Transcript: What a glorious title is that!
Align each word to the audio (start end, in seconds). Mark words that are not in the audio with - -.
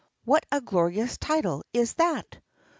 What 0.25 0.47
a 0.51 0.61
glorious 0.61 1.15
title 1.19 1.63
is 1.73 1.93
that! 1.93 2.39